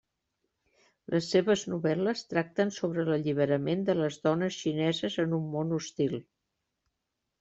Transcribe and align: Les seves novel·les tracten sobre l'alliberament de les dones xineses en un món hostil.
Les 1.15 1.25
seves 1.33 1.65
novel·les 1.73 2.23
tracten 2.31 2.73
sobre 2.79 3.05
l'alliberament 3.09 3.85
de 3.91 3.97
les 4.01 4.19
dones 4.27 4.59
xineses 4.63 5.19
en 5.25 5.37
un 5.41 5.49
món 5.57 5.77
hostil. 5.81 6.17